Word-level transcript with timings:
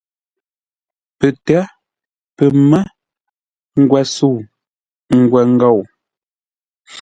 Pətə́, 1.17 1.61
pəmə́, 2.37 2.81
ngwəsəu, 3.81 4.37
ngwəngou. 5.19 5.81